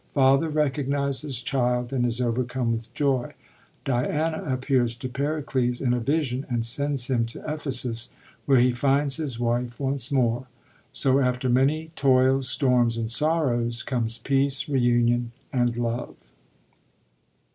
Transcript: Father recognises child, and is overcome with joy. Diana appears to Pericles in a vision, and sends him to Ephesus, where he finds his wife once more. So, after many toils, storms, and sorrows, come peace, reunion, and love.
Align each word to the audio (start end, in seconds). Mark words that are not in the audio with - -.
Father 0.15 0.49
recognises 0.49 1.43
child, 1.43 1.93
and 1.93 2.07
is 2.07 2.19
overcome 2.19 2.71
with 2.71 2.91
joy. 2.95 3.33
Diana 3.85 4.43
appears 4.51 4.95
to 4.95 5.07
Pericles 5.07 5.79
in 5.79 5.93
a 5.93 5.99
vision, 5.99 6.43
and 6.49 6.65
sends 6.65 7.05
him 7.05 7.23
to 7.27 7.43
Ephesus, 7.53 8.09
where 8.47 8.59
he 8.59 8.71
finds 8.71 9.17
his 9.17 9.39
wife 9.39 9.79
once 9.79 10.11
more. 10.11 10.47
So, 10.91 11.19
after 11.19 11.49
many 11.49 11.91
toils, 11.95 12.49
storms, 12.49 12.97
and 12.97 13.11
sorrows, 13.11 13.83
come 13.83 14.07
peace, 14.23 14.67
reunion, 14.67 15.33
and 15.53 15.77
love. 15.77 16.15